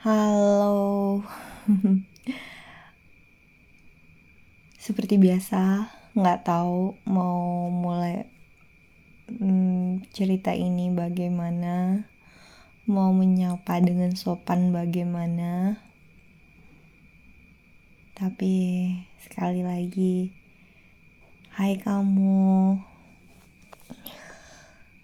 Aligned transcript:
Halo. 0.00 1.20
Seperti 4.80 5.20
biasa, 5.20 5.92
nggak 6.16 6.40
tahu 6.48 6.96
mau 7.04 7.68
mulai 7.68 8.24
hmm, 9.28 10.08
cerita 10.08 10.56
ini 10.56 10.88
bagaimana, 10.88 12.08
mau 12.88 13.12
menyapa 13.12 13.76
dengan 13.84 14.16
sopan 14.16 14.72
bagaimana. 14.72 15.84
Tapi 18.16 18.56
sekali 19.20 19.60
lagi, 19.60 20.32
hai 21.60 21.76
kamu. 21.76 22.80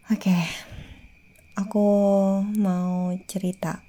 Oke. 0.08 0.24
Okay. 0.24 0.44
Aku 1.56 1.84
mau 2.56 3.12
cerita 3.28 3.85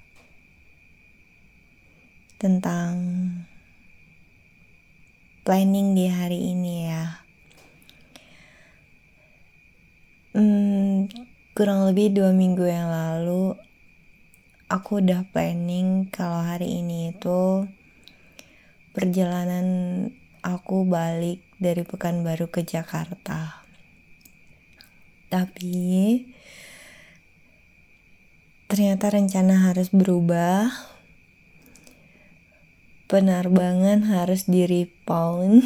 tentang 2.38 2.94
planning 5.42 5.98
di 5.98 6.06
hari 6.06 6.54
ini 6.54 6.74
ya. 6.86 7.04
Hmm, 10.38 11.10
kurang 11.58 11.90
lebih 11.90 12.14
dua 12.14 12.30
minggu 12.30 12.62
yang 12.62 12.94
lalu 12.94 13.58
aku 14.70 15.02
udah 15.02 15.26
planning 15.34 16.06
kalau 16.14 16.44
hari 16.44 16.78
ini 16.78 17.10
itu 17.16 17.66
perjalanan 18.94 19.66
aku 20.44 20.86
balik 20.86 21.42
dari 21.58 21.82
Pekanbaru 21.82 22.52
ke 22.52 22.62
Jakarta. 22.62 23.66
Tapi 25.26 25.74
ternyata 28.68 29.10
rencana 29.10 29.72
harus 29.72 29.88
berubah 29.88 30.97
penerbangan 33.08 34.04
harus 34.04 34.44
di 34.44 34.68
repound. 34.68 35.64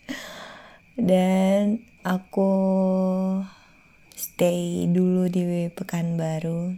Dan 0.96 1.84
aku 2.00 2.52
stay 4.16 4.88
dulu 4.88 5.28
di 5.28 5.68
Pekanbaru. 5.68 6.74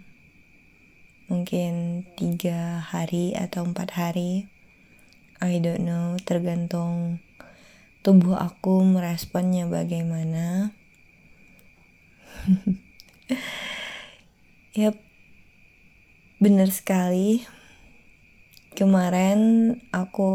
Mungkin 1.31 2.05
tiga 2.19 2.83
hari 2.83 3.33
atau 3.39 3.65
empat 3.65 3.95
hari. 3.95 4.51
I 5.39 5.59
don't 5.59 5.87
know 5.87 6.19
tergantung 6.23 7.23
tubuh 8.03 8.37
aku 8.39 8.83
meresponnya 8.83 9.71
bagaimana. 9.71 10.75
Yep 14.73 14.97
benar 16.41 16.73
sekali 16.73 17.45
kemarin 18.73 19.41
aku 19.95 20.33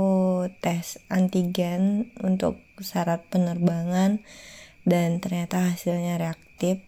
tes 0.64 1.02
antigen 1.10 2.14
untuk 2.22 2.62
syarat 2.80 3.26
penerbangan 3.28 4.22
dan 4.88 5.20
ternyata 5.20 5.74
hasilnya 5.74 6.22
reaktif. 6.22 6.82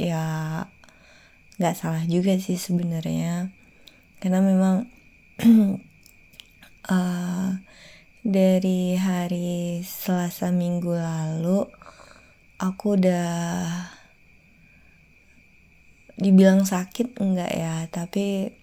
Ya 0.00 0.66
nggak 1.60 1.76
salah 1.78 2.04
juga 2.08 2.34
sih 2.40 2.58
sebenarnya. 2.58 3.54
Karena 4.18 4.40
memang 4.40 4.88
uh, 6.88 7.50
dari 8.24 8.96
hari 8.96 9.84
Selasa 9.84 10.48
minggu 10.48 10.96
lalu 10.96 11.68
aku 12.56 12.96
udah 12.96 13.36
dibilang 16.14 16.62
sakit 16.62 17.18
enggak 17.18 17.52
ya 17.52 17.84
tapi 17.90 18.54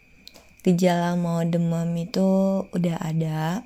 gejala 0.61 1.17
mau 1.17 1.41
demam 1.41 1.89
itu 1.97 2.63
udah 2.69 2.97
ada. 3.01 3.65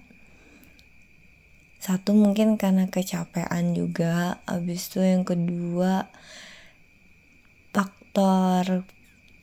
Satu 1.79 2.17
mungkin 2.17 2.57
karena 2.57 2.89
kecapean 2.89 3.77
juga 3.77 4.41
abis 4.49 4.89
itu 4.89 5.05
yang 5.05 5.21
kedua 5.21 6.09
faktor 7.75 8.87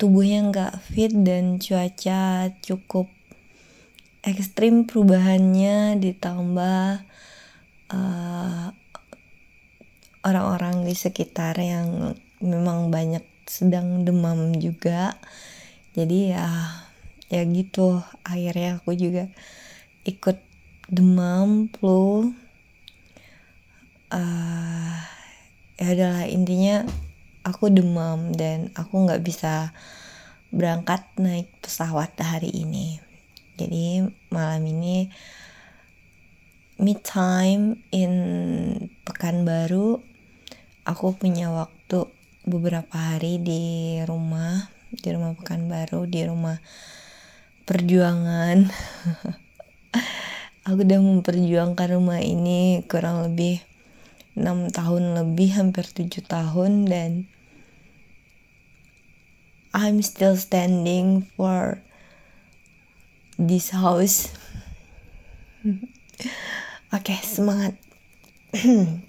tubuhnya 0.00 0.48
nggak 0.50 0.74
fit 0.82 1.12
dan 1.12 1.62
cuaca 1.62 2.50
cukup 2.64 3.06
ekstrim 4.24 4.88
perubahannya 4.88 6.00
ditambah 6.00 7.04
uh, 7.92 8.66
orang-orang 10.22 10.86
di 10.86 10.94
sekitar 10.94 11.58
yang 11.58 12.16
memang 12.42 12.88
banyak 12.90 13.22
sedang 13.46 14.06
demam 14.06 14.54
juga. 14.56 15.18
Jadi 15.92 16.32
ya 16.32 16.48
ya 17.32 17.48
gitu 17.48 18.04
akhirnya 18.28 18.76
aku 18.76 18.92
juga 18.92 19.32
ikut 20.04 20.36
demam 20.92 21.72
flu. 21.72 22.36
Uh, 24.12 24.92
ya 25.80 25.96
adalah 25.96 26.28
intinya 26.28 26.84
aku 27.48 27.72
demam 27.72 28.36
dan 28.36 28.68
aku 28.76 29.08
nggak 29.08 29.24
bisa 29.24 29.72
berangkat 30.52 31.00
naik 31.16 31.48
pesawat 31.64 32.12
hari 32.20 32.52
ini. 32.52 33.00
Jadi 33.56 34.04
malam 34.28 34.68
ini 34.68 35.08
me 36.76 36.92
time 37.00 37.80
in 37.88 38.12
Pekanbaru 39.08 39.96
aku 40.84 41.16
punya 41.16 41.48
waktu 41.48 42.04
beberapa 42.44 42.92
hari 42.92 43.40
di 43.40 43.96
rumah 44.04 44.68
di 44.92 45.08
rumah 45.08 45.32
Pekanbaru 45.38 46.04
di 46.04 46.20
rumah 46.26 46.58
perjuangan. 47.72 48.68
Aku 50.68 50.84
udah 50.84 51.00
memperjuangkan 51.00 51.88
rumah 51.96 52.20
ini 52.20 52.84
kurang 52.84 53.24
lebih 53.24 53.64
enam 54.36 54.68
tahun 54.68 55.16
lebih 55.16 55.56
hampir 55.56 55.88
tujuh 55.88 56.20
tahun 56.28 56.84
dan 56.84 57.24
I'm 59.72 60.04
still 60.04 60.36
standing 60.36 61.24
for 61.32 61.80
this 63.40 63.72
house. 63.72 64.28
Oke 66.92 67.16
okay, 67.16 67.18
semangat. 67.24 67.80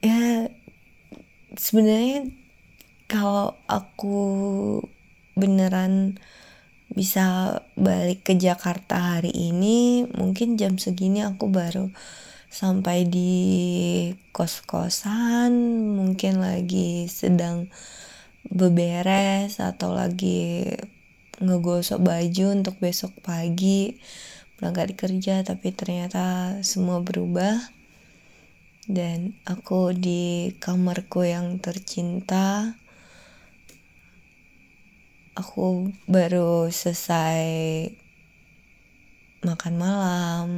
Ya 0.00 0.48
sebenarnya 1.60 2.32
kalau 3.10 3.58
aku 3.66 4.18
beneran 5.34 6.22
bisa 6.94 7.58
balik 7.74 8.22
ke 8.22 8.38
Jakarta 8.38 9.18
hari 9.18 9.34
ini 9.34 10.06
mungkin 10.14 10.54
jam 10.54 10.78
segini 10.78 11.26
aku 11.26 11.50
baru 11.50 11.90
sampai 12.50 13.06
di 13.10 13.34
kos-kosan 14.30 15.50
mungkin 15.98 16.38
lagi 16.38 17.10
sedang 17.10 17.66
beberes 18.46 19.58
atau 19.58 19.90
lagi 19.94 20.70
ngegosok 21.42 21.98
baju 22.02 22.44
untuk 22.54 22.78
besok 22.78 23.10
pagi 23.22 23.98
berangkat 24.60 24.92
kerja 24.92 25.40
tapi 25.40 25.72
ternyata 25.72 26.60
semua 26.60 27.00
berubah. 27.00 27.56
Dan 28.90 29.38
aku 29.46 29.94
di 29.94 30.52
kamarku 30.58 31.22
yang 31.22 31.62
tercinta 31.62 32.74
aku 35.40 35.88
baru 36.04 36.68
selesai 36.68 37.48
makan 39.40 39.74
malam 39.80 40.48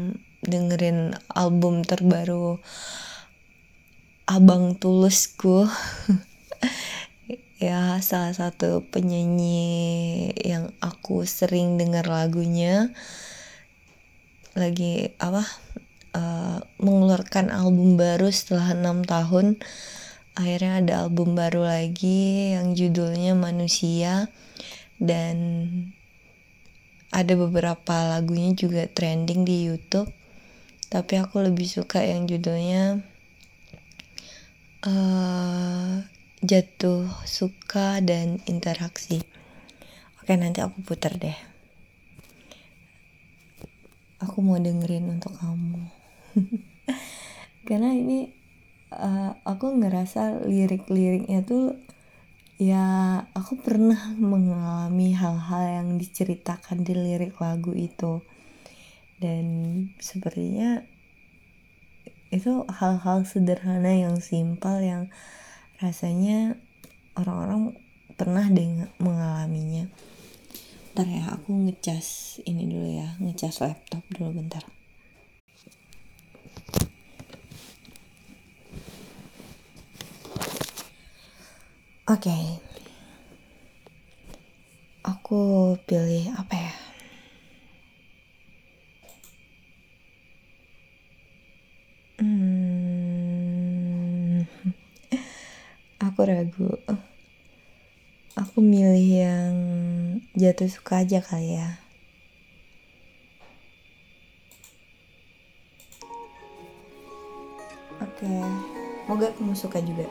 dengerin 0.43 1.15
album 1.31 1.87
terbaru 1.87 2.59
Abang 4.27 4.75
Tulusku. 4.75 5.67
Ya 7.63 7.95
salah 8.03 8.35
satu 8.35 8.83
penyanyi 8.91 10.35
yang 10.43 10.75
aku 10.83 11.23
sering 11.31 11.79
denger 11.79 12.11
lagunya. 12.11 12.91
Lagi 14.59 15.15
apa 15.23 15.47
uh, 16.11 16.59
mengeluarkan 16.83 17.55
album 17.55 17.95
baru 17.95 18.35
setelah 18.35 18.75
enam 18.75 19.07
tahun. 19.07 19.63
Akhirnya 20.35 20.83
ada 20.83 20.95
album 21.07 21.39
baru 21.39 21.63
lagi 21.63 22.51
yang 22.59 22.75
judulnya 22.75 23.39
Manusia 23.39 24.27
dan 25.03 25.37
ada 27.11 27.35
beberapa 27.35 28.07
lagunya 28.07 28.55
juga 28.55 28.87
trending 28.87 29.43
di 29.43 29.67
YouTube. 29.67 30.09
Tapi 30.87 31.19
aku 31.19 31.43
lebih 31.43 31.67
suka 31.67 32.05
yang 32.07 32.31
judulnya 32.31 33.03
uh, 34.87 36.05
jatuh 36.39 37.11
suka 37.27 37.99
dan 37.99 38.39
interaksi. 38.47 39.25
Oke 40.23 40.39
nanti 40.39 40.63
aku 40.63 40.79
putar 40.87 41.19
deh. 41.19 41.35
Aku 44.23 44.39
mau 44.39 44.55
dengerin 44.63 45.19
untuk 45.19 45.35
kamu. 45.35 45.83
Karena 47.67 47.91
ini 47.91 48.31
uh, 48.95 49.35
aku 49.43 49.75
ngerasa 49.81 50.47
lirik-liriknya 50.47 51.43
tuh 51.43 51.75
ya 52.63 52.87
aku 53.35 53.59
pernah 53.59 54.15
mengalami 54.15 55.11
hal-hal 55.19 55.83
yang 55.83 55.89
diceritakan 55.99 56.87
di 56.87 56.95
lirik 56.95 57.43
lagu 57.43 57.75
itu. 57.75 58.23
Dan 59.19 59.47
sepertinya 59.99 60.87
itu 62.31 62.63
hal-hal 62.71 63.27
sederhana 63.27 63.91
yang 63.91 64.23
simpel 64.23 64.79
yang 64.79 65.11
rasanya 65.83 66.55
orang-orang 67.19 67.75
pernah 68.15 68.47
deh 68.47 68.87
mengalaminya. 69.03 69.91
Ntar 70.95 71.09
ya 71.11 71.35
aku 71.35 71.51
ngecas 71.67 72.39
ini 72.47 72.71
dulu 72.71 72.89
ya 72.95 73.19
ngecas 73.19 73.65
laptop 73.65 74.07
dulu 74.13 74.39
bentar 74.39 74.63
Oke. 82.13 82.29
Okay. 82.29 82.45
Aku 85.01 85.73
pilih 85.89 86.29
apa 86.37 86.53
ya? 86.61 86.75
Hmm, 92.21 92.45
aku 96.05 96.21
ragu. 96.29 96.77
Aku 98.37 98.61
milih 98.61 99.09
yang 99.09 99.57
jatuh 100.37 100.69
suka 100.69 101.01
aja 101.09 101.25
kali 101.25 101.57
ya. 101.57 101.81
Oke. 108.05 108.29
Moga 109.09 109.33
kamu 109.33 109.57
suka 109.57 109.81
juga 109.81 110.05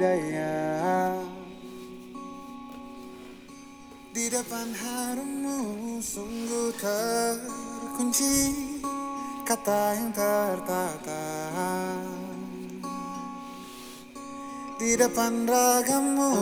daya 0.00 1.12
Di 4.16 4.32
depan 4.32 4.72
harummu 4.72 6.00
sungguh 6.00 6.72
terkunci 6.80 8.36
Kata 9.44 9.98
yang 9.98 10.10
tertata. 10.14 11.26
Di 14.80 14.96
depan 14.96 15.44
ragamu 15.44 16.32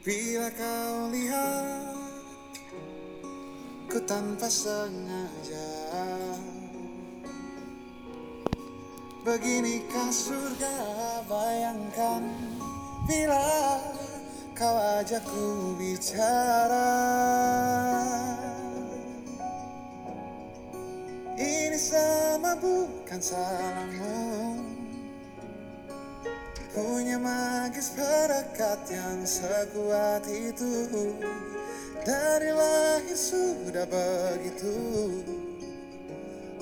Bila 0.00 0.48
kau 0.56 1.12
lihat 1.12 1.79
Ku 3.90 3.98
tanpa 4.06 4.46
sengaja. 4.46 5.66
Beginikah 9.26 10.14
surga 10.14 10.78
bayangkan 11.26 12.22
Bila 13.10 13.82
kau 14.54 14.76
ajak 15.02 15.26
ku 15.26 15.74
bicara. 15.74 16.94
Ini 21.34 21.74
sama 21.74 22.54
bukan 22.62 23.18
salahmu 23.18 24.49
Punya 26.70 27.18
magis 27.18 27.90
perekat 27.98 28.86
yang 28.94 29.26
sekuat 29.26 30.22
itu. 30.30 30.86
Dari 32.06 32.54
lahir 32.54 33.18
sudah 33.18 33.82
begitu. 33.90 34.78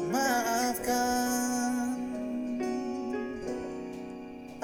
Maafkan. 0.09 1.93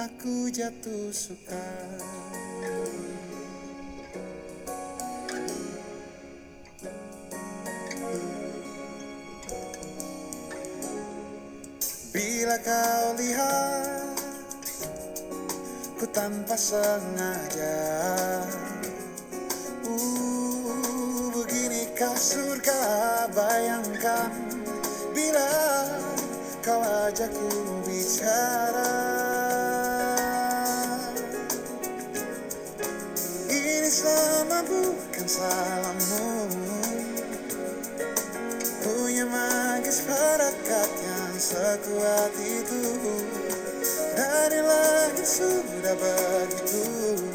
Aku 0.01 0.49
jatuh 0.49 1.13
suka. 1.13 1.69
Bila 12.15 12.55
kau 12.63 13.13
lihat 13.19 13.94
tanpa 16.15 16.55
sengaja. 16.55 17.75
Uh, 19.83 21.27
beginikah 21.35 22.15
surga 22.15 22.79
bayangkan 23.35 24.31
Bila 25.11 25.51
kau 26.63 26.79
ajak 26.79 27.31
ku 27.35 27.51
bicara. 27.83 28.95
Ini 33.51 33.91
sama 33.91 34.63
bukan 34.63 35.27
salahmu. 35.27 36.27
Punya 38.87 39.25
magis 39.27 39.99
perekat 40.07 40.89
yang 40.95 41.35
sekuat 41.35 42.31
itu 42.39 42.83
Dari 44.15 44.63
langit 44.63 45.27
sudah 45.27 45.91
begitu 45.99 47.34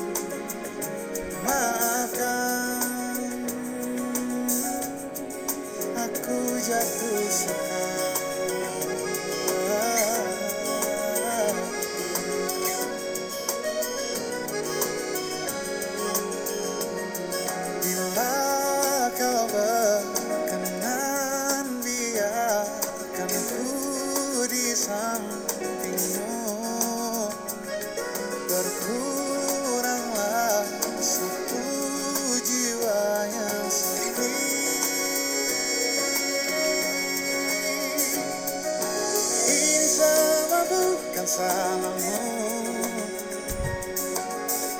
bukan 40.80 41.26
salahmu. 41.28 42.16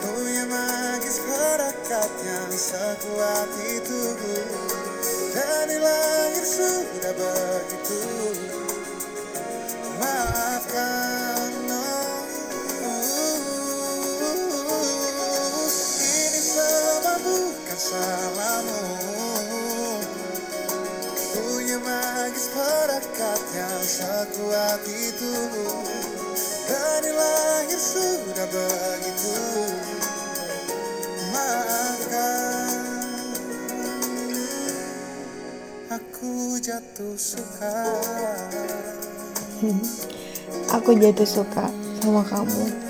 Punya 0.00 0.44
magis 0.48 1.20
perekat 1.20 2.10
yang 2.24 2.52
sekuat 2.56 3.50
itu. 3.68 4.02
Dari 5.36 5.76
lahir 5.76 6.44
sudah 6.44 7.12
begitu. 7.12 8.02
Maafkan 10.00 11.52
oh. 11.68 12.24
Ini 16.00 16.40
sama 16.40 17.14
bukan 17.20 17.78
salahmu. 17.78 18.84
Punya 21.36 21.76
magis 21.84 22.46
perekat 22.56 23.39
yang 23.54 23.82
sekuat 23.82 24.82
itu 24.86 25.34
Dari 26.70 27.10
lahir 27.10 27.80
sudah 27.80 28.46
begitu. 28.46 29.38
Maafkan 31.34 32.78
Aku 35.90 36.58
jatuh 36.62 37.18
suka. 37.18 37.74
Aku 40.78 40.90
jatuh 40.94 41.26
suka 41.26 41.66
sama 42.00 42.22
kamu 42.22 42.89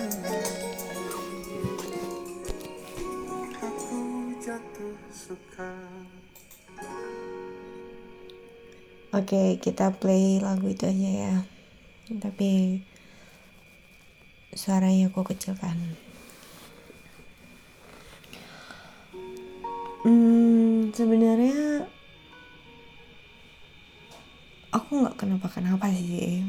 Oke, 9.21 9.61
kita 9.61 9.93
play 10.00 10.41
lagu 10.41 10.65
itu 10.73 10.89
aja 10.89 11.11
ya. 11.29 11.35
Tapi 12.09 12.81
suaranya 14.57 15.12
aku 15.12 15.21
kecilkan. 15.29 15.77
Hmm, 20.09 20.89
sebenarnya 20.97 21.85
aku 24.73 25.05
nggak 25.05 25.21
kenapa-kenapa 25.21 25.93
sih. 25.93 26.41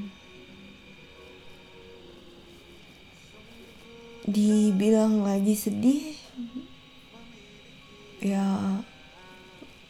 dibilang 4.22 5.26
lagi 5.26 5.58
sedih 5.58 6.14
ya 8.22 8.78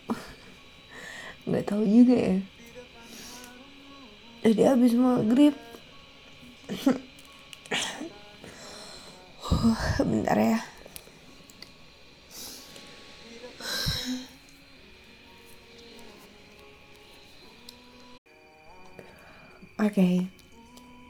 nggak 1.45 1.67
tahu 1.67 1.83
juga 1.83 2.15
ya 2.15 2.39
jadi 4.41 4.73
habis 4.73 4.97
maghrib 4.97 5.53
bentar 10.09 10.37
ya 10.37 10.59
Oke, 19.81 19.97
okay. 19.97 20.15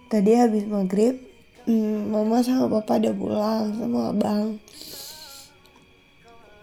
tadi 0.08 0.32
habis 0.32 0.64
maghrib, 0.64 1.20
hmm, 1.68 2.08
mama 2.08 2.40
sama 2.40 2.72
papa 2.72 3.04
udah 3.04 3.16
pulang 3.20 3.68
sama 3.76 4.16
abang. 4.16 4.64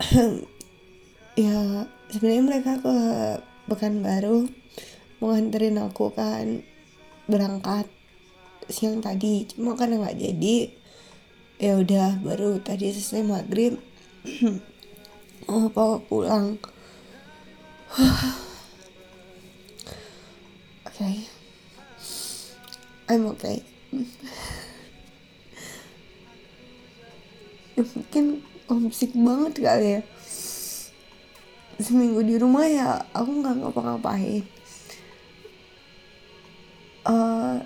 ya, 1.44 1.84
sebenarnya 2.08 2.44
mereka 2.48 2.80
ke 2.80 2.96
Pekanbaru 3.68 4.48
mau 5.18 5.34
nganterin 5.34 5.78
aku 5.82 6.10
kan 6.14 6.62
berangkat 7.28 7.86
siang 8.68 9.00
tadi, 9.00 9.48
cuma 9.50 9.74
karena 9.74 10.02
nggak 10.02 10.18
jadi, 10.18 10.56
ya 11.58 11.80
udah 11.80 12.20
baru 12.20 12.60
tadi 12.60 12.92
selesai 12.92 13.24
maghrib, 13.24 13.80
oh 15.52 15.68
papa 15.72 16.02
pulang. 16.06 16.58
Oke. 17.92 18.06
Okay. 20.98 21.38
I'm 23.08 23.24
okay 23.32 23.64
ya, 27.80 27.82
mungkin 27.96 28.44
homesick 28.68 29.16
banget 29.16 29.64
kali 29.64 29.96
ya 29.96 30.04
seminggu 31.80 32.20
di 32.20 32.36
rumah 32.36 32.68
ya 32.68 33.00
aku 33.16 33.40
nggak 33.40 33.64
ngapa-ngapain 33.64 34.44
uh, 37.08 37.56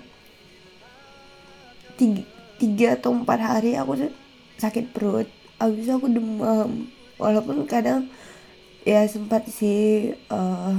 tiga, 1.99 2.23
tiga 2.57 2.87
atau 2.97 3.11
empat 3.13 3.39
hari 3.43 3.75
aku 3.75 4.09
sakit 4.57 4.95
perut. 4.95 5.27
Abis 5.59 5.91
aku 5.91 6.07
demam. 6.09 6.87
Walaupun 7.19 7.67
kadang 7.69 8.09
ya 8.83 9.05
sempat 9.07 9.47
sih 9.47 10.11
uh, 10.31 10.75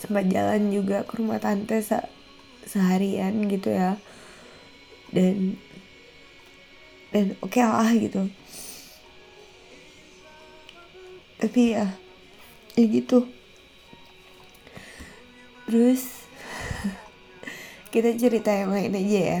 sempat 0.00 0.26
jalan 0.26 0.72
juga 0.74 1.06
ke 1.06 1.18
rumah 1.20 1.38
tante 1.38 1.82
seharian 2.66 3.46
gitu 3.50 3.70
ya. 3.70 3.98
Dan 5.12 5.60
dan 7.12 7.36
oke 7.44 7.52
okay 7.52 7.62
lah 7.66 7.92
gitu. 7.92 8.30
Tapi 11.42 11.76
ya 11.76 11.86
ya 12.78 12.84
gitu. 12.88 13.28
Terus 15.68 16.21
kita 17.92 18.16
cerita 18.16 18.48
yang 18.48 18.72
lain 18.72 18.96
aja 18.96 19.20
ya. 19.20 19.40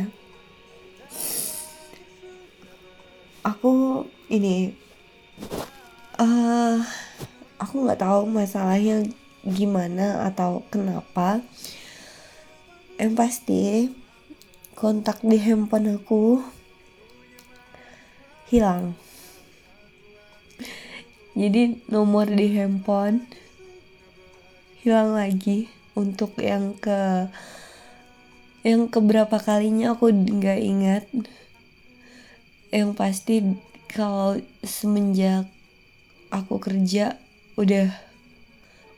Aku 3.48 4.04
ini 4.28 4.76
uh, 6.20 6.76
aku 7.56 7.74
nggak 7.88 8.04
tahu 8.04 8.28
masalahnya 8.28 9.08
gimana 9.40 10.28
atau 10.28 10.60
kenapa. 10.68 11.40
Yang 13.00 13.12
pasti 13.16 13.62
kontak 14.76 15.24
di 15.24 15.40
handphone 15.40 15.96
aku 15.96 16.44
hilang. 18.52 18.92
Jadi 21.32 21.80
nomor 21.88 22.28
di 22.28 22.52
handphone 22.52 23.24
hilang 24.84 25.16
lagi 25.16 25.72
untuk 25.96 26.36
yang 26.36 26.76
ke 26.76 27.32
yang 28.62 28.86
keberapa 28.86 29.38
kalinya 29.42 29.94
aku 29.94 30.10
nggak 30.10 30.60
ingat. 30.62 31.04
Yang 32.70 32.90
pasti 32.94 33.34
kalau 33.90 34.38
semenjak 34.62 35.50
aku 36.32 36.62
kerja 36.62 37.20
udah 37.58 37.90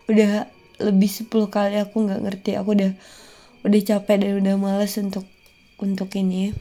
udah 0.06 0.47
lebih 0.78 1.11
10 1.11 1.28
kali 1.49 1.80
aku 1.80 2.04
nggak 2.04 2.23
ngerti. 2.23 2.50
Aku 2.61 2.76
udah 2.76 2.92
udah 3.64 3.80
capek 3.80 4.16
dan 4.21 4.33
udah 4.44 4.54
males 4.61 4.94
untuk 5.00 5.25
untuk 5.80 6.12
ini. 6.14 6.52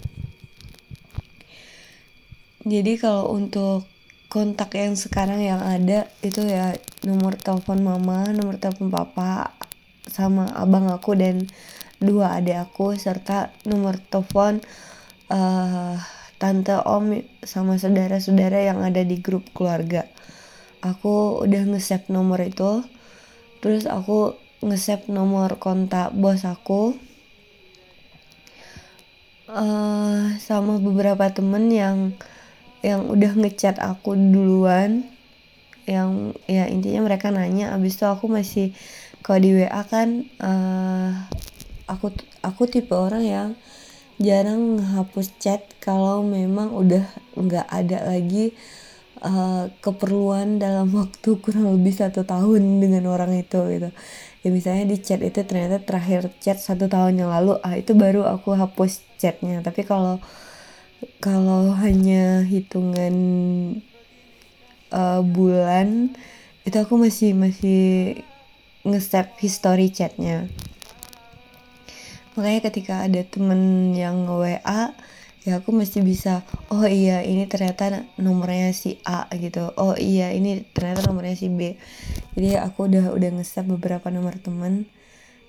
Jadi 2.63 2.95
kalau 2.95 3.35
untuk 3.35 3.83
kontak 4.31 4.73
yang 4.73 4.97
sekarang 4.97 5.45
yang 5.45 5.61
ada 5.61 6.09
itu 6.25 6.41
ya 6.41 6.73
nomor 7.05 7.37
telepon 7.37 7.85
mama 7.85 8.33
nomor 8.33 8.57
telepon 8.57 8.89
papa 8.89 9.53
sama 10.07 10.51
abang 10.55 10.91
aku 10.91 11.15
dan 11.15 11.47
dua 12.03 12.39
adik 12.39 12.59
aku 12.59 12.99
serta 12.99 13.55
nomor 13.63 13.95
telepon 14.11 14.59
uh, 15.31 15.95
tante 16.35 16.75
om 16.83 17.23
sama 17.47 17.79
saudara-saudara 17.79 18.67
yang 18.67 18.83
ada 18.83 18.99
di 19.07 19.23
grup 19.23 19.47
keluarga. 19.55 20.03
Aku 20.83 21.39
udah 21.39 21.63
nge-save 21.71 22.11
nomor 22.11 22.43
itu. 22.43 22.83
Terus 23.63 23.87
aku 23.87 24.35
nge-save 24.59 25.07
nomor 25.07 25.55
kontak 25.55 26.11
bos 26.11 26.43
aku 26.43 26.99
uh, 29.47 30.35
sama 30.43 30.83
beberapa 30.83 31.31
temen 31.31 31.71
yang 31.71 31.97
yang 32.83 33.07
udah 33.07 33.31
ngechat 33.39 33.79
aku 33.79 34.19
duluan. 34.19 35.07
Yang 35.87 36.35
ya 36.47 36.67
intinya 36.67 37.07
mereka 37.07 37.31
nanya 37.31 37.71
abis 37.75 37.99
itu 37.99 38.07
aku 38.07 38.27
masih 38.27 38.75
kalau 39.23 39.39
di 39.39 39.51
WA 39.55 39.81
kan 39.87 40.27
uh, 40.43 41.31
aku 41.87 42.11
aku 42.43 42.67
tipe 42.67 42.91
orang 42.91 43.23
yang 43.23 43.49
jarang 44.19 44.77
hapus 44.77 45.31
chat 45.39 45.63
kalau 45.79 46.21
memang 46.21 46.75
udah 46.75 47.07
nggak 47.39 47.67
ada 47.71 48.13
lagi 48.13 48.53
uh, 49.23 49.71
keperluan 49.79 50.59
dalam 50.59 50.91
waktu 50.99 51.39
kurang 51.39 51.71
lebih 51.79 51.95
satu 51.95 52.27
tahun 52.27 52.83
dengan 52.83 53.07
orang 53.09 53.33
itu 53.39 53.59
gitu. 53.71 53.89
Ya 54.43 54.51
misalnya 54.51 54.91
di 54.91 54.99
chat 54.99 55.23
itu 55.23 55.39
ternyata 55.47 55.79
terakhir 55.79 56.27
chat 56.43 56.59
satu 56.59 56.91
tahun 56.91 57.23
yang 57.23 57.31
lalu 57.31 57.55
ah 57.63 57.79
itu 57.79 57.95
baru 57.95 58.27
aku 58.27 58.53
hapus 58.59 59.01
chatnya. 59.15 59.63
Tapi 59.63 59.87
kalau 59.87 60.19
kalau 61.23 61.71
hanya 61.79 62.43
hitungan 62.43 63.15
uh, 64.91 65.23
bulan 65.23 66.11
itu 66.63 66.77
aku 66.79 66.95
masih 66.99 67.35
masih 67.35 68.19
nge-save 68.83 69.31
history 69.39 69.87
chatnya. 69.89 70.51
Makanya 72.35 72.61
ketika 72.67 72.93
ada 73.05 73.21
temen 73.23 73.93
yang 73.95 74.27
WA 74.27 74.91
ya 75.43 75.59
aku 75.59 75.75
mesti 75.75 75.99
bisa 75.99 76.39
oh 76.71 76.87
iya 76.87 77.19
ini 77.19 77.43
ternyata 77.51 78.07
nomornya 78.15 78.71
si 78.71 78.99
A 79.03 79.27
gitu. 79.35 79.71
Oh 79.75 79.95
iya 79.95 80.31
ini 80.31 80.63
ternyata 80.71 81.03
nomornya 81.07 81.35
si 81.35 81.51
B. 81.51 81.75
Jadi 82.35 82.59
aku 82.59 82.87
udah 82.87 83.11
udah 83.11 83.29
nge 83.39 83.63
beberapa 83.67 84.07
nomor 84.11 84.39
temen 84.39 84.87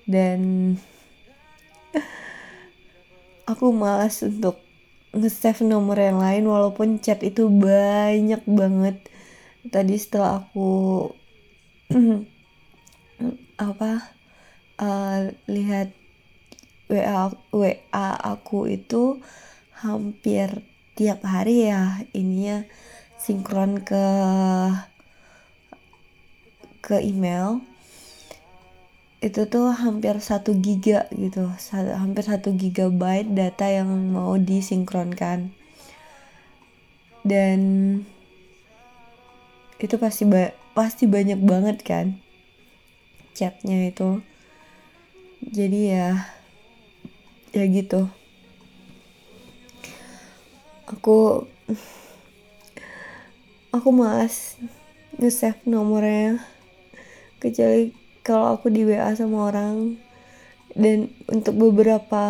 dan 0.05 0.39
aku 3.51 3.71
malas 3.71 4.21
untuk 4.21 4.59
nge-save 5.15 5.63
nomor 5.63 5.95
yang 5.95 6.19
lain 6.19 6.43
walaupun 6.43 6.99
chat 6.99 7.23
itu 7.23 7.47
banyak 7.47 8.43
banget. 8.45 8.99
Tadi 9.65 9.95
setelah 9.97 10.43
aku 10.43 10.69
apa 13.55 14.11
uh, 14.79 15.31
lihat 15.47 15.95
WA 16.91 17.33
WA 17.49 18.09
aku 18.21 18.69
itu 18.69 19.23
hampir 19.73 20.61
tiap 20.95 21.25
hari 21.25 21.67
ya 21.67 22.05
ininya 22.15 22.63
sinkron 23.17 23.81
ke 23.81 24.05
ke 26.85 27.01
email. 27.01 27.65
Itu 29.23 29.49
tuh 29.49 29.73
hampir 29.73 30.21
satu 30.21 30.53
giga 30.61 31.09
gitu 31.09 31.49
hampir 31.73 32.21
satu 32.21 32.53
gigabyte 32.53 33.33
data 33.33 33.65
yang 33.65 33.89
mau 34.13 34.37
disinkronkan. 34.37 35.49
Dan 37.25 37.59
itu 39.81 39.95
pasti 39.97 40.29
ba 40.29 40.53
pasti 40.77 41.09
banyak 41.09 41.41
banget 41.41 41.81
kan 41.81 42.24
chatnya 43.35 43.91
itu. 43.91 44.23
Jadi 45.43 45.91
ya 45.91 46.31
ya 47.51 47.63
gitu. 47.67 48.07
Aku 50.87 51.43
aku 53.75 53.89
malas 53.91 54.55
nge-save 55.19 55.67
nomornya. 55.67 56.39
Kecuali 57.43 57.91
kalau 58.23 58.55
aku 58.55 58.71
di 58.71 58.87
WA 58.87 59.11
sama 59.13 59.51
orang. 59.51 59.99
Dan 60.75 61.11
untuk 61.31 61.55
beberapa 61.55 62.23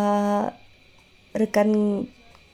rekan 1.34 2.04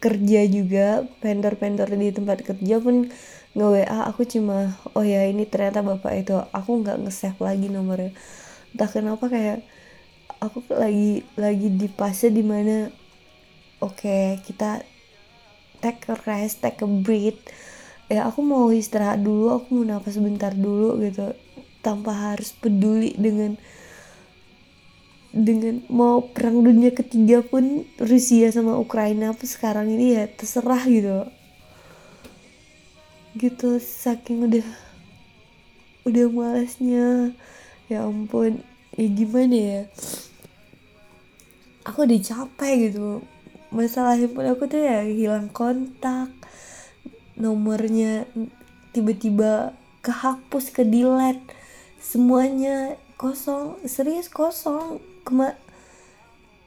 kerja 0.02 0.40
juga 0.50 1.06
vendor-vendor 1.22 1.86
di 1.94 2.10
tempat 2.10 2.42
kerja 2.42 2.82
pun 2.82 3.12
nge 3.52 3.66
WA 3.68 3.98
aku 4.08 4.24
cuma 4.24 4.72
oh 4.96 5.04
ya 5.04 5.28
ini 5.28 5.44
ternyata 5.44 5.84
bapak 5.84 6.12
itu. 6.24 6.36
Aku 6.56 6.80
nggak 6.80 7.04
nge-save 7.04 7.36
lagi 7.40 7.68
nomornya. 7.68 8.12
Entah 8.72 8.88
kenapa 8.88 9.28
kayak 9.28 9.60
aku 10.40 10.64
lagi 10.72 11.22
lagi 11.36 11.68
di 11.68 11.88
fase 11.92 12.32
di 12.32 12.40
mana 12.40 12.88
oke 13.84 14.00
okay, 14.00 14.40
kita 14.40 14.80
take 15.84 16.08
a 16.08 16.16
rest 16.24 16.64
take 16.64 16.80
a 16.80 16.88
breath. 16.88 17.40
Ya 18.08 18.28
aku 18.28 18.40
mau 18.44 18.72
istirahat 18.72 19.20
dulu 19.20 19.52
aku 19.52 19.80
mau 19.80 19.84
nafas 19.84 20.16
sebentar 20.16 20.56
dulu 20.56 20.96
gitu. 21.04 21.36
Tanpa 21.84 22.32
harus 22.32 22.56
peduli 22.56 23.12
dengan 23.20 23.60
dengan 25.32 25.80
mau 25.88 26.24
perang 26.24 26.60
dunia 26.60 26.92
ketiga 26.92 27.40
pun 27.40 27.88
Rusia 28.00 28.52
sama 28.52 28.76
Ukraina 28.76 29.32
pun 29.32 29.48
sekarang 29.48 29.88
ini 29.88 30.20
ya 30.20 30.24
terserah 30.28 30.84
gitu 30.84 31.24
gitu 33.32 33.80
saking 33.80 34.44
udah 34.44 34.66
udah 36.04 36.26
malasnya 36.28 37.32
ya 37.88 38.04
ampun 38.04 38.60
ya 38.96 39.06
gimana 39.08 39.56
ya? 39.56 39.82
Aku 41.88 42.04
udah 42.04 42.20
capek 42.20 42.92
gitu. 42.92 43.24
Masalah 43.72 44.20
handphone 44.20 44.52
aku 44.52 44.68
tuh 44.68 44.84
ya 44.84 45.00
hilang 45.08 45.48
kontak 45.48 46.28
nomornya 47.40 48.28
tiba-tiba 48.92 49.72
kehapus 50.04 50.68
ke 50.68 50.84
delete 50.84 51.40
semuanya 51.96 53.00
kosong 53.16 53.80
serius 53.88 54.28
kosong. 54.28 55.00
Kema 55.24 55.56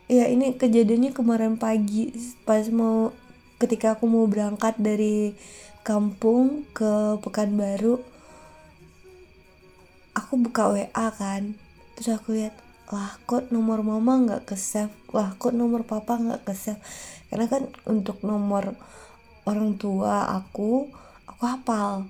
ya 0.09 0.25
ini 0.31 0.57
kejadiannya 0.57 1.13
kemarin 1.13 1.61
pagi 1.61 2.09
pas 2.41 2.65
mau 2.73 3.13
ketika 3.61 3.95
aku 3.95 4.09
mau 4.09 4.25
berangkat 4.25 4.75
dari 4.81 5.37
kampung 5.85 6.65
ke 6.73 7.21
Pekanbaru 7.21 8.01
aku 10.17 10.33
buka 10.41 10.73
WA 10.73 11.07
kan. 11.13 11.53
Terus 11.93 12.17
aku 12.17 12.33
lihat 12.33 12.57
lah 12.89 13.21
kok 13.29 13.53
nomor 13.53 13.85
mama 13.85 14.17
nggak 14.25 14.49
ke 14.49 14.55
save 14.57 14.93
lah 15.13 15.33
kok 15.37 15.53
nomor 15.53 15.85
papa 15.85 16.21
nggak 16.21 16.45
ke 16.45 16.53
save 16.53 16.77
karena 17.33 17.49
kan 17.49 17.65
untuk 17.89 18.21
nomor 18.21 18.77
orang 19.45 19.77
tua 19.77 20.25
aku 20.33 20.89
aku 21.29 21.41
hafal. 21.45 22.09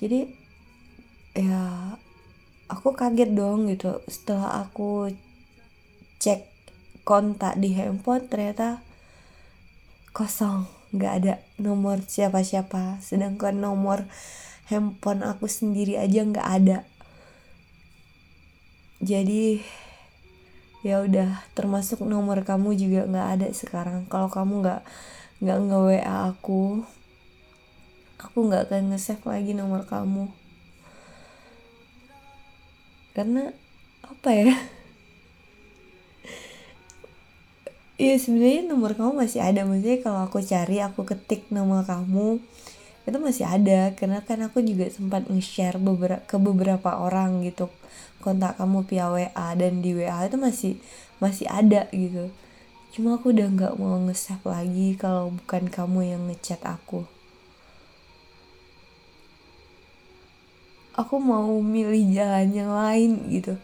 Jadi 0.00 0.32
ya 1.36 1.92
aku 2.72 2.96
kaget 2.96 3.36
dong 3.36 3.68
gitu. 3.68 4.00
Setelah 4.08 4.64
aku 4.64 5.12
cek 6.16 6.48
kontak 7.04 7.60
di 7.60 7.76
handphone 7.76 8.24
ternyata 8.26 8.80
kosong 10.16 10.75
nggak 10.94 11.12
ada 11.22 11.34
nomor 11.58 12.02
siapa-siapa. 12.04 13.02
Sedangkan 13.02 13.58
nomor 13.58 14.06
handphone 14.70 15.22
aku 15.26 15.46
sendiri 15.50 15.98
aja 15.98 16.22
nggak 16.22 16.48
ada. 16.62 16.78
Jadi 19.02 19.62
ya 20.86 21.02
udah 21.02 21.42
termasuk 21.58 22.02
nomor 22.06 22.46
kamu 22.46 22.78
juga 22.78 23.06
nggak 23.06 23.28
ada 23.40 23.48
sekarang. 23.50 24.06
Kalau 24.06 24.30
kamu 24.30 24.62
nggak 24.62 24.82
nggak 25.42 25.58
nge 25.68 25.78
WA 25.82 26.16
aku 26.32 26.80
aku 28.16 28.38
nggak 28.48 28.72
akan 28.72 28.94
nge-save 28.94 29.24
lagi 29.26 29.52
nomor 29.52 29.84
kamu. 29.84 30.30
Karena 33.12 33.48
apa 34.04 34.30
ya 34.32 34.52
Iya 37.96 38.20
sebenarnya 38.20 38.68
nomor 38.68 38.92
kamu 38.92 39.24
masih 39.24 39.40
ada. 39.40 39.64
Maksudnya 39.64 40.04
kalau 40.04 40.20
aku 40.28 40.44
cari 40.44 40.84
aku 40.84 41.08
ketik 41.08 41.48
nama 41.48 41.80
kamu 41.80 42.44
itu 43.08 43.18
masih 43.24 43.48
ada. 43.48 43.96
Karena 43.96 44.20
kan 44.20 44.44
aku 44.44 44.60
juga 44.60 44.84
sempat 44.92 45.24
nge-share 45.32 45.80
beberapa 45.80 46.20
ke 46.28 46.36
beberapa 46.36 46.90
orang 47.00 47.40
gitu. 47.48 47.72
Kontak 48.20 48.60
kamu 48.60 48.84
via 48.84 49.08
WA 49.08 49.48
dan 49.56 49.80
di 49.80 49.96
WA 49.96 50.28
itu 50.28 50.36
masih 50.36 50.72
masih 51.24 51.48
ada 51.48 51.88
gitu. 51.88 52.28
Cuma 52.92 53.16
aku 53.16 53.32
udah 53.32 53.48
nggak 53.48 53.74
mau 53.80 53.96
nge-save 54.04 54.44
lagi 54.44 54.92
kalau 55.00 55.32
bukan 55.32 55.64
kamu 55.72 56.00
yang 56.12 56.22
ngechat 56.28 56.60
aku. 56.68 57.08
Aku 61.00 61.16
mau 61.16 61.48
milih 61.64 62.12
jalan 62.12 62.52
yang 62.52 62.72
lain 62.76 63.24
gitu. 63.32 63.56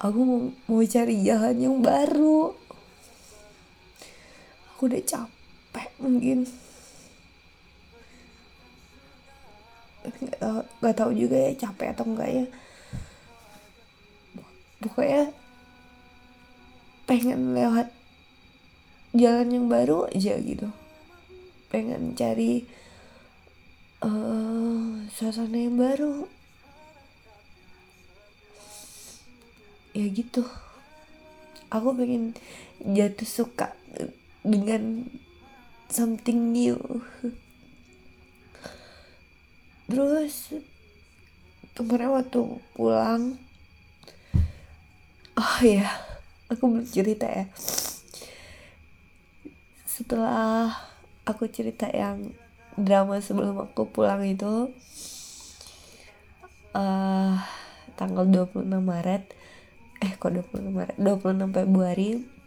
Aku 0.00 0.52
mau 0.68 0.80
cari 0.84 1.24
jalan 1.24 1.56
yang 1.56 1.76
baru 1.80 2.56
aku 4.80 4.88
udah 4.88 5.04
capek 5.04 5.88
mungkin. 6.00 6.48
Nggak 10.00 10.40
tahu 10.40 10.58
nggak 10.80 10.96
tahu 10.96 11.10
juga 11.12 11.36
ya 11.36 11.52
capek 11.52 11.92
atau 11.92 12.04
enggak 12.08 12.30
ya. 12.32 12.44
Pokoknya 14.80 15.36
pengen 17.04 17.52
lewat 17.52 17.92
jalan 19.12 19.52
yang 19.52 19.68
baru 19.68 20.08
aja 20.08 20.40
gitu. 20.40 20.72
Pengen 21.68 22.16
cari 22.16 22.64
uh, 24.00 25.04
suasana 25.12 25.60
yang 25.60 25.76
baru. 25.76 26.24
Ya 29.92 30.08
gitu. 30.08 30.40
Aku 31.68 31.92
pengen 31.92 32.32
jatuh 32.80 33.28
suka 33.28 33.76
dengan 34.40 35.06
something 35.90 36.54
new. 36.54 36.78
Terus 39.90 40.54
kemarin 41.74 42.12
waktu 42.12 42.40
pulang 42.76 43.40
oh 45.34 45.56
ya 45.64 45.88
aku 46.46 46.62
belum 46.70 46.86
cerita 46.86 47.26
ya. 47.26 47.50
Setelah 49.88 50.72
aku 51.26 51.50
cerita 51.50 51.90
yang 51.90 52.32
drama 52.78 53.18
sebelum 53.18 53.66
aku 53.66 53.90
pulang 53.90 54.22
itu 54.24 54.70
uh, 56.72 57.34
tanggal 57.98 58.24
26 58.24 58.64
Maret 58.66 59.22
eh 60.00 60.12
kok 60.16 60.32
26 60.32 60.70
Maret? 60.72 60.96
26 60.96 61.52
Februari 61.52 62.39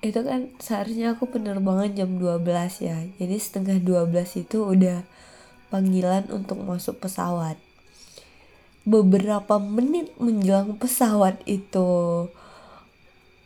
itu 0.00 0.20
kan 0.24 0.48
seharusnya 0.56 1.12
aku 1.12 1.28
penerbangan 1.28 1.92
jam 1.92 2.16
12 2.16 2.40
ya. 2.80 2.98
Jadi 3.20 3.36
setengah 3.36 3.76
12 3.84 4.48
itu 4.48 4.58
udah 4.64 5.04
panggilan 5.68 6.24
untuk 6.32 6.56
masuk 6.64 7.04
pesawat. 7.04 7.60
Beberapa 8.88 9.60
menit 9.60 10.08
menjelang 10.16 10.80
pesawat 10.80 11.36
itu 11.44 12.26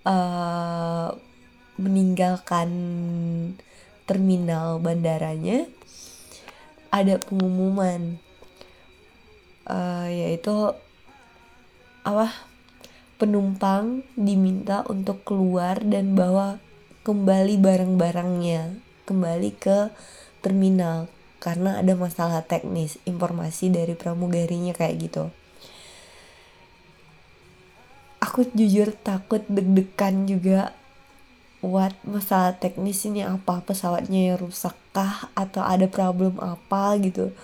uh, 0.07 1.09
meninggalkan 1.75 2.71
terminal 4.07 4.79
bandaranya 4.79 5.67
ada 6.95 7.19
pengumuman 7.19 8.23
uh, 9.67 10.07
yaitu 10.07 10.55
apa 12.07 12.31
penumpang 13.17 14.03
diminta 14.19 14.83
untuk 14.91 15.23
keluar 15.23 15.79
dan 15.83 16.19
bawa 16.19 16.59
kembali 17.07 17.61
barang-barangnya. 17.61 18.81
Kembali 19.05 19.51
ke 19.61 19.93
terminal 20.41 21.13
karena 21.45 21.77
ada 21.77 21.93
masalah 21.93 22.41
teknis 22.41 22.97
informasi 23.05 23.69
dari 23.69 23.93
pramugarinya 23.93 24.73
kayak 24.73 24.97
gitu. 24.97 25.25
Aku 28.25 28.49
jujur 28.57 28.97
takut 28.97 29.45
deg-degan 29.47 30.25
juga. 30.25 30.73
What 31.61 31.97
masalah 32.09 32.57
teknis 32.57 33.05
ini 33.05 33.25
apa? 33.25 33.61
Pesawatnya 33.61 34.33
yang 34.33 34.41
rusak 34.41 34.73
kah 34.97 35.29
atau 35.37 35.61
ada 35.61 35.85
problem 35.89 36.41
apa 36.41 36.97
gitu? 37.01 37.37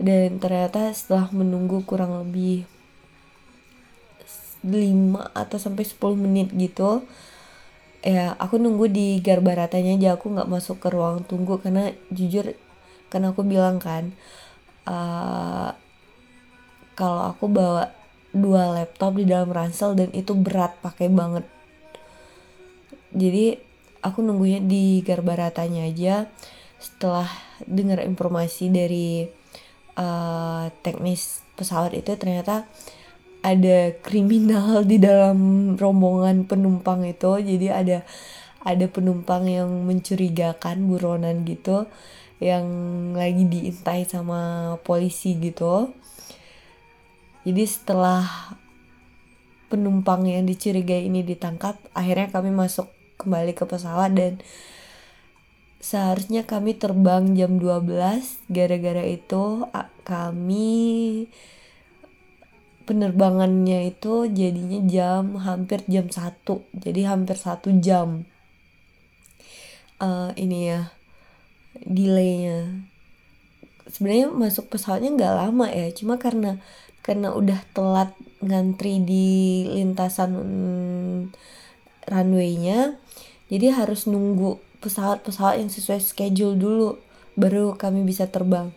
Dan 0.00 0.40
ternyata 0.40 0.90
setelah 0.92 1.28
menunggu 1.30 1.84
kurang 1.84 2.24
lebih 2.24 2.64
5 4.64 5.20
atau 5.36 5.58
sampai 5.60 5.84
10 5.84 6.16
menit 6.16 6.48
gitu 6.56 7.04
ya 8.04 8.36
aku 8.36 8.60
nunggu 8.60 8.88
di 8.92 9.20
garbaratanya 9.24 9.96
aja 9.96 10.08
aku 10.20 10.32
nggak 10.32 10.48
masuk 10.48 10.76
ke 10.76 10.92
ruang 10.92 11.24
tunggu 11.24 11.56
karena 11.56 11.88
jujur 12.12 12.52
karena 13.08 13.32
aku 13.32 13.48
bilang 13.48 13.80
kan 13.80 14.12
uh, 14.84 15.72
kalau 16.94 17.32
aku 17.34 17.50
bawa 17.50 17.90
dua 18.34 18.74
laptop 18.74 19.14
di 19.14 19.24
dalam 19.30 19.50
ransel 19.54 19.94
dan 19.94 20.10
itu 20.10 20.34
berat 20.34 20.74
pakai 20.82 21.06
banget. 21.06 21.46
Jadi 23.14 23.54
aku 24.02 24.26
nunggunya 24.26 24.58
di 24.58 25.02
garbaratanya 25.06 25.86
aja. 25.86 26.26
Setelah 26.82 27.30
dengar 27.64 28.02
informasi 28.02 28.68
dari 28.74 29.24
uh, 29.94 30.66
teknis 30.82 31.46
pesawat 31.54 31.94
itu 31.94 32.10
ternyata 32.18 32.66
ada 33.44 33.92
kriminal 34.00 34.88
di 34.88 34.96
dalam 34.96 35.38
rombongan 35.76 36.48
penumpang 36.48 37.04
itu. 37.04 37.36
Jadi 37.44 37.68
ada 37.68 37.98
ada 38.64 38.86
penumpang 38.88 39.44
yang 39.44 39.68
mencurigakan 39.84 40.88
buronan 40.88 41.44
gitu 41.44 41.84
yang 42.40 42.64
lagi 43.12 43.44
diintai 43.44 44.08
sama 44.08 44.74
polisi 44.80 45.36
gitu. 45.36 45.92
Jadi 47.44 47.64
setelah 47.68 48.24
penumpang 49.68 50.24
yang 50.24 50.48
dicurigai 50.48 51.04
ini 51.04 51.20
ditangkap 51.20 51.76
akhirnya 51.92 52.32
kami 52.32 52.48
masuk 52.48 52.88
kembali 53.20 53.52
ke 53.52 53.68
pesawat 53.68 54.16
dan 54.16 54.32
seharusnya 55.84 56.48
kami 56.48 56.72
terbang 56.80 57.36
jam 57.36 57.60
12 57.60 58.48
gara-gara 58.48 59.04
itu 59.04 59.68
kami 60.08 61.28
penerbangannya 62.84 63.90
itu 63.90 64.28
jadinya 64.28 64.80
jam 64.88 65.40
hampir 65.40 65.82
jam 65.88 66.06
1 66.08 66.44
jadi 66.76 67.00
hampir 67.10 67.36
satu 67.36 67.72
jam. 67.80 68.28
Uh, 69.98 70.30
ini 70.36 70.72
ya 70.72 70.92
delaynya. 71.82 72.84
Sebenarnya 73.88 74.28
masuk 74.32 74.72
pesawatnya 74.72 75.12
nggak 75.12 75.34
lama 75.34 75.66
ya 75.68 75.92
cuma 75.92 76.16
karena 76.16 76.60
karena 77.04 77.36
udah 77.36 77.60
telat 77.76 78.16
ngantri 78.40 79.00
di 79.04 79.68
lintasan 79.68 80.32
runway-nya 82.08 82.96
jadi 83.52 83.76
harus 83.76 84.08
nunggu 84.08 84.60
pesawat-pesawat 84.80 85.60
yang 85.60 85.68
sesuai 85.72 86.00
schedule 86.00 86.56
dulu 86.56 86.88
baru 87.36 87.76
kami 87.76 88.04
bisa 88.08 88.28
terbang 88.28 88.72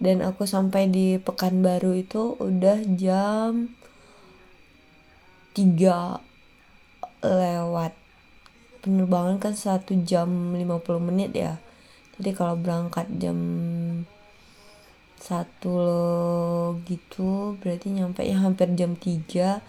dan 0.00 0.24
aku 0.24 0.48
sampai 0.48 0.88
di 0.88 1.20
Pekanbaru 1.20 1.92
itu 2.00 2.34
udah 2.40 2.80
jam 2.96 3.68
3 5.52 6.24
lewat. 7.20 7.92
Penerbangan 8.80 9.36
kan 9.36 9.52
satu 9.52 9.92
jam 10.08 10.56
50 10.56 11.04
menit 11.04 11.36
ya. 11.36 11.60
Jadi 12.16 12.32
kalau 12.32 12.56
berangkat 12.56 13.12
jam 13.20 13.36
satu 15.20 15.76
gitu 16.88 17.60
berarti 17.60 17.92
nyampe 17.92 18.24
ya 18.24 18.40
hampir 18.40 18.72
jam 18.72 18.96
3 18.96 19.60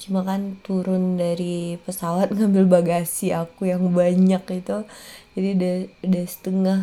cuma 0.00 0.20
kan 0.24 0.60
turun 0.60 1.16
dari 1.16 1.80
pesawat 1.88 2.32
ngambil 2.36 2.68
bagasi 2.68 3.32
aku 3.32 3.72
yang 3.72 3.96
banyak 3.96 4.44
itu. 4.60 4.84
Jadi 5.32 5.48
udah, 5.56 5.74
udah 6.04 6.24
setengah 6.28 6.80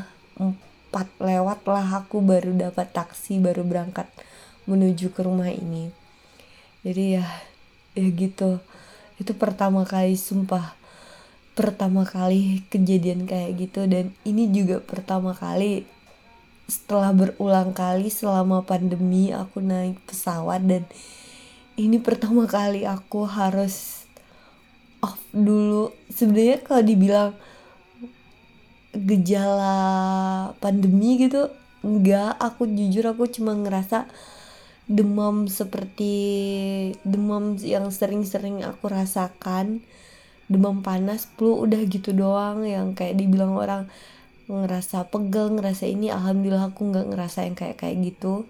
lewat 1.19 1.67
lah 1.67 2.06
aku 2.06 2.23
baru 2.23 2.56
dapat 2.56 2.89
taksi 2.91 3.38
baru 3.38 3.62
berangkat 3.67 4.08
menuju 4.67 5.15
ke 5.15 5.23
rumah 5.23 5.50
ini. 5.50 5.89
Jadi 6.84 7.19
ya 7.19 7.26
ya 7.97 8.08
gitu. 8.13 8.62
Itu 9.17 9.34
pertama 9.34 9.84
kali 9.88 10.13
sumpah 10.13 10.78
pertama 11.58 12.06
kali 12.06 12.62
kejadian 12.69 13.26
kayak 13.26 13.58
gitu. 13.58 13.89
Dan 13.89 14.13
ini 14.21 14.47
juga 14.54 14.78
pertama 14.84 15.34
kali 15.34 15.88
setelah 16.67 17.15
berulang 17.15 17.71
kali 17.71 18.12
selama 18.12 18.62
pandemi 18.62 19.34
aku 19.34 19.63
naik 19.63 19.97
pesawat. 20.06 20.62
Dan 20.63 20.84
ini 21.80 21.97
pertama 21.97 22.45
kali 22.45 22.86
aku 22.86 23.26
harus 23.26 24.06
off 25.02 25.17
dulu. 25.34 25.89
Sebenarnya 26.13 26.62
kalau 26.62 26.84
dibilang 26.86 27.32
gejala 28.97 29.77
pandemi 30.57 31.21
gitu 31.21 31.53
enggak 31.86 32.33
aku 32.41 32.65
jujur 32.65 33.13
aku 33.13 33.29
cuma 33.29 33.53
ngerasa 33.53 34.10
demam 34.88 35.51
seperti 35.51 36.15
demam 37.03 37.60
yang 37.60 37.91
sering-sering 37.91 38.63
aku 38.63 38.88
rasakan. 38.88 39.83
Demam 40.47 40.79
panas 40.79 41.27
flu 41.36 41.60
udah 41.60 41.83
gitu 41.91 42.15
doang. 42.15 42.63
Yang 42.63 42.95
kayak 42.95 43.19
dibilang 43.19 43.60
orang 43.60 43.91
ngerasa 44.47 45.12
pegel 45.12 45.60
ngerasa 45.60 45.91
ini 45.91 46.07
alhamdulillah 46.07 46.71
aku 46.71 46.88
nggak 46.88 47.12
ngerasa 47.12 47.43
yang 47.43 47.55
kayak 47.60 47.75
kayak 47.75 47.99
gitu. 47.99 48.47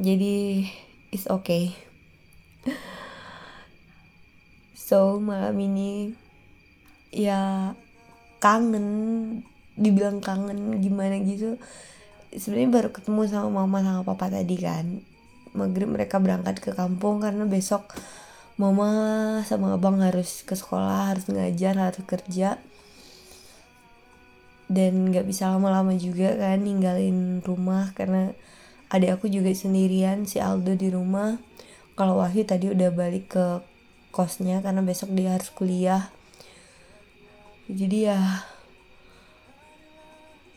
Jadi 0.00 0.64
it's 1.12 1.28
okay. 1.28 1.76
So 4.84 5.16
malam 5.16 5.56
ini 5.64 6.12
ya 7.08 7.72
kangen 8.44 8.86
dibilang 9.80 10.20
kangen 10.20 10.84
gimana 10.84 11.16
gitu. 11.24 11.56
Sebenarnya 12.28 12.68
baru 12.68 12.88
ketemu 12.92 13.20
sama 13.24 13.64
mama 13.64 13.80
sama 13.80 14.02
papa 14.04 14.28
tadi 14.28 14.60
kan. 14.60 15.00
Maghrib 15.56 15.88
mereka 15.88 16.20
berangkat 16.20 16.60
ke 16.60 16.76
kampung 16.76 17.24
karena 17.24 17.48
besok 17.48 17.96
mama 18.60 19.40
sama 19.48 19.74
abang 19.74 19.98
harus 20.04 20.44
ke 20.44 20.52
sekolah 20.52 21.16
harus 21.16 21.24
ngajar 21.32 21.72
harus 21.72 22.04
kerja. 22.04 22.60
Dan 24.68 25.08
nggak 25.08 25.24
bisa 25.24 25.48
lama-lama 25.48 25.96
juga 25.96 26.36
kan 26.36 26.60
ninggalin 26.60 27.40
rumah 27.40 27.96
karena 27.96 28.36
adik 28.92 29.16
aku 29.20 29.32
juga 29.32 29.48
sendirian 29.56 30.28
si 30.28 30.36
Aldo 30.44 30.76
di 30.76 30.92
rumah. 30.92 31.40
Kalau 31.94 32.18
Wahyu 32.18 32.44
tadi 32.44 32.68
udah 32.68 32.90
balik 32.90 33.38
ke 33.38 33.62
kosnya 34.10 34.60
karena 34.60 34.82
besok 34.82 35.14
dia 35.14 35.38
harus 35.38 35.48
kuliah 35.54 36.10
jadi 37.68 38.12
ya 38.12 38.20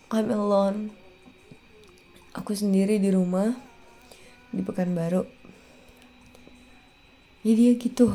I'm 0.07 0.31
alone. 0.31 0.95
Aku 2.31 2.55
sendiri 2.55 2.95
di 2.95 3.11
rumah 3.11 3.55
di 4.55 4.63
Pekanbaru. 4.63 5.27
Jadi 7.43 7.61
ya 7.67 7.73
gitu. 7.75 8.07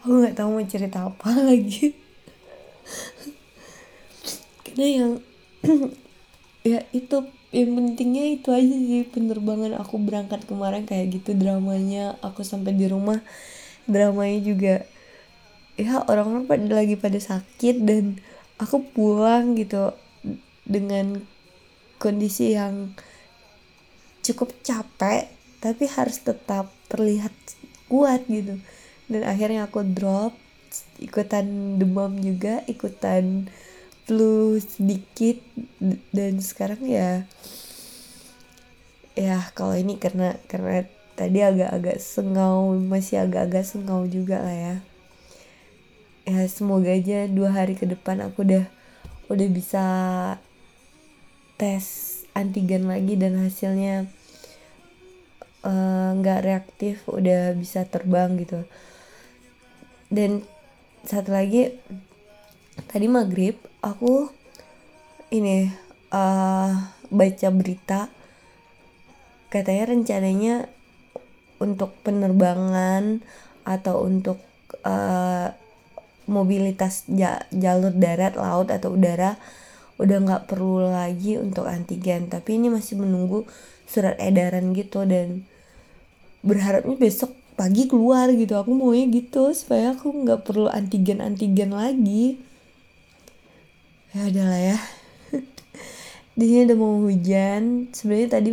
Aku 0.00 0.12
nggak 0.24 0.36
tahu 0.40 0.56
mau 0.56 0.64
cerita 0.64 1.04
apa 1.04 1.36
lagi. 1.52 1.92
Nah 4.76 4.88
yang 4.88 5.12
ya 6.70 6.80
itu 6.96 7.16
yang 7.52 7.72
pentingnya 7.76 8.24
itu 8.36 8.48
aja 8.52 8.76
sih 8.76 9.04
penerbangan 9.08 9.76
aku 9.80 9.96
berangkat 10.00 10.44
kemarin 10.44 10.84
kayak 10.84 11.20
gitu 11.20 11.32
dramanya 11.32 12.20
aku 12.20 12.44
sampai 12.44 12.76
di 12.76 12.84
rumah 12.84 13.24
dramanya 13.88 14.40
juga 14.42 14.74
ya 15.76 16.04
orang-orang 16.08 16.48
pada 16.48 16.66
lagi 16.72 16.96
pada 16.96 17.20
sakit 17.20 17.84
dan 17.84 18.20
aku 18.56 18.80
pulang 18.96 19.56
gitu 19.56 19.92
dengan 20.64 21.20
kondisi 22.00 22.56
yang 22.56 22.96
cukup 24.24 24.50
capek 24.64 25.30
tapi 25.60 25.84
harus 25.88 26.20
tetap 26.20 26.72
terlihat 26.88 27.32
kuat 27.86 28.24
gitu. 28.26 28.58
Dan 29.06 29.22
akhirnya 29.22 29.70
aku 29.70 29.86
drop 29.86 30.34
ikutan 30.98 31.78
demam 31.78 32.18
juga 32.18 32.64
ikutan 32.66 33.46
flu 34.04 34.58
sedikit 34.60 35.40
dan 36.12 36.38
sekarang 36.38 36.82
ya 36.84 37.24
ya 39.16 39.40
kalau 39.56 39.72
ini 39.72 39.96
karena 39.96 40.36
karena 40.46 40.84
tadi 41.16 41.40
agak-agak 41.40 41.96
sengau 41.98 42.76
masih 42.76 43.24
agak-agak 43.24 43.64
sengau 43.64 44.04
juga 44.04 44.44
lah 44.44 44.52
ya 44.52 44.76
ya 46.26 46.42
semoga 46.50 46.90
aja 46.90 47.30
dua 47.30 47.54
hari 47.54 47.78
ke 47.78 47.86
depan 47.86 48.18
aku 48.18 48.42
udah 48.42 48.66
udah 49.30 49.48
bisa 49.50 49.86
tes 51.54 52.18
antigen 52.34 52.90
lagi 52.90 53.14
dan 53.14 53.38
hasilnya 53.38 54.10
eh, 55.64 56.08
nggak 56.18 56.40
uh, 56.42 56.44
reaktif 56.44 57.06
udah 57.08 57.54
bisa 57.54 57.86
terbang 57.86 58.36
gitu. 58.42 58.66
Dan 60.10 60.42
satu 61.06 61.30
lagi 61.30 61.74
tadi 62.90 63.06
maghrib 63.06 63.58
aku 63.82 64.30
ini 65.30 65.70
uh, 66.10 66.70
baca 67.10 67.48
berita. 67.54 68.10
Katanya 69.46 69.94
rencananya 69.94 70.54
untuk 71.62 71.96
penerbangan 72.04 73.24
atau 73.64 74.04
untuk 74.04 74.38
uh, 74.84 75.50
mobilitas 76.26 77.06
jalur 77.54 77.94
darat, 77.94 78.34
laut 78.34 78.68
atau 78.68 78.94
udara 78.94 79.38
udah 79.96 80.18
nggak 80.20 80.44
perlu 80.50 80.92
lagi 80.92 81.40
untuk 81.40 81.64
antigen. 81.64 82.28
Tapi 82.28 82.60
ini 82.60 82.68
masih 82.68 83.00
menunggu 83.00 83.48
surat 83.88 84.18
edaran 84.20 84.76
gitu 84.76 85.06
dan 85.08 85.46
berharapnya 86.44 86.98
besok 86.98 87.32
pagi 87.56 87.88
keluar 87.88 88.28
gitu. 88.34 88.58
Aku 88.58 88.76
maunya 88.76 89.08
gitu 89.08 89.54
supaya 89.56 89.96
aku 89.96 90.12
nggak 90.12 90.44
perlu 90.44 90.68
antigen 90.68 91.24
antigen 91.24 91.72
lagi. 91.72 92.36
Ya 94.12 94.28
udahlah 94.28 94.62
ya. 94.76 94.78
Di 96.38 96.44
sini 96.44 96.62
udah 96.68 96.78
mau 96.78 97.00
hujan. 97.00 97.88
Sebenarnya 97.96 98.28
tadi 98.36 98.50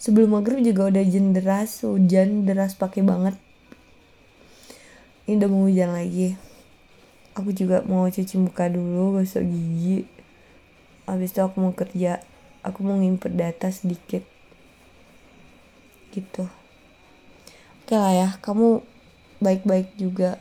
sebelum 0.00 0.40
maghrib 0.40 0.64
juga 0.64 0.88
udah 0.88 1.02
hujan 1.04 1.36
deras. 1.36 1.84
Hujan 1.84 2.48
deras 2.48 2.72
pakai 2.72 3.04
banget. 3.04 3.36
Ini 5.28 5.40
udah 5.40 5.48
mau 5.48 5.68
hujan 5.68 5.92
lagi 5.92 6.53
aku 7.34 7.50
juga 7.50 7.82
mau 7.84 8.06
cuci 8.06 8.38
muka 8.38 8.70
dulu 8.70 9.18
gosok 9.18 9.42
gigi. 9.42 10.06
Habis 11.04 11.34
itu 11.34 11.40
aku 11.42 11.56
mau 11.60 11.74
kerja. 11.74 12.22
Aku 12.64 12.80
mau 12.86 12.96
ngimpet 12.96 13.34
data 13.34 13.68
sedikit. 13.68 14.24
Gitu. 16.14 16.46
Oke 17.84 17.94
lah 18.00 18.14
ya 18.14 18.28
kamu 18.40 18.80
baik-baik 19.42 19.92
juga. 19.98 20.40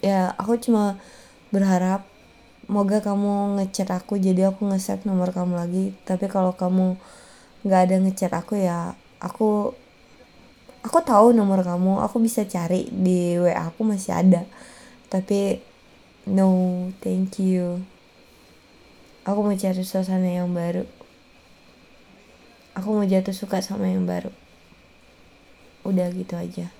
Ya 0.00 0.32
aku 0.38 0.56
cuma 0.56 0.96
berharap 1.52 2.06
moga 2.70 3.02
kamu 3.02 3.60
ngechat 3.60 3.90
aku 3.90 4.16
jadi 4.16 4.54
aku 4.54 4.70
nge-save 4.72 5.04
nomor 5.04 5.34
kamu 5.34 5.58
lagi. 5.58 5.84
Tapi 6.06 6.30
kalau 6.30 6.54
kamu 6.54 6.96
nggak 7.66 7.80
ada 7.90 7.96
ngechat 7.98 8.32
aku 8.32 8.56
ya 8.56 8.94
aku 9.18 9.74
aku 10.86 10.98
tahu 11.02 11.36
nomor 11.36 11.66
kamu. 11.66 12.00
Aku 12.08 12.22
bisa 12.22 12.46
cari 12.48 12.88
di 12.88 13.36
WA 13.36 13.68
aku 13.68 13.84
masih 13.84 14.16
ada. 14.16 14.48
Tapi 15.12 15.67
no 16.28 16.48
thank 17.00 17.40
you. 17.40 17.82
Aku 19.24 19.44
mau 19.44 19.56
cari 19.56 19.82
suasana 19.84 20.28
yang 20.28 20.52
baru. 20.52 20.84
Aku 22.76 22.94
mau 22.94 23.04
jatuh 23.08 23.34
suka 23.34 23.58
sama 23.64 23.90
yang 23.90 24.06
baru. 24.06 24.30
Udah 25.82 26.12
gitu 26.12 26.36
aja 26.36 26.77